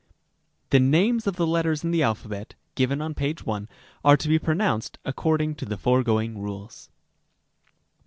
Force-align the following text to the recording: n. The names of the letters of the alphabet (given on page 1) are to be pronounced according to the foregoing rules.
n. 0.01 0.07
The 0.71 0.79
names 0.79 1.27
of 1.27 1.35
the 1.35 1.45
letters 1.45 1.83
of 1.83 1.91
the 1.91 2.01
alphabet 2.01 2.55
(given 2.73 3.03
on 3.03 3.13
page 3.13 3.45
1) 3.45 3.69
are 4.03 4.17
to 4.17 4.27
be 4.27 4.39
pronounced 4.39 4.97
according 5.05 5.53
to 5.57 5.65
the 5.65 5.77
foregoing 5.77 6.39
rules. 6.39 6.89